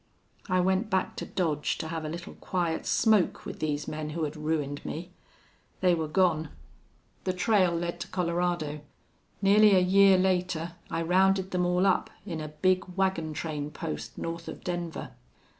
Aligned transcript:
"I 0.49 0.61
went 0.61 0.89
back 0.89 1.15
to 1.17 1.27
Dodge 1.27 1.77
to 1.77 1.89
have 1.89 2.03
a 2.05 2.09
little 2.09 2.33
quiet 2.33 2.87
smoke 2.87 3.45
with 3.45 3.59
these 3.59 3.87
men 3.87 4.09
who 4.09 4.23
had 4.23 4.35
ruined 4.35 4.83
me. 4.83 5.11
They 5.81 5.93
were 5.93 6.07
gone. 6.07 6.49
The 7.23 7.33
trail 7.33 7.71
led 7.75 7.99
to 7.99 8.07
Colorado. 8.07 8.79
Nearly 9.43 9.75
a 9.75 9.79
year 9.79 10.17
later 10.17 10.73
I 10.89 11.03
rounded 11.03 11.51
them 11.51 11.67
all 11.67 11.85
up 11.85 12.09
in 12.25 12.41
a 12.41 12.47
big 12.47 12.83
wagon 12.97 13.35
train 13.35 13.69
post 13.69 14.17
north 14.17 14.47
of 14.47 14.63
Denver. 14.63 15.11